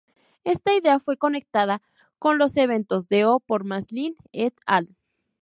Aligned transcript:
Esta 0.43 0.73
idea 0.73 0.99
fue 0.99 1.15
conectada 1.17 1.83
con 2.17 2.39
los 2.39 2.57
eventos 2.57 3.07
D-O 3.07 3.39
por 3.39 3.65
Maslin 3.65 4.15
"et 4.31 4.55
al.". 4.65 4.97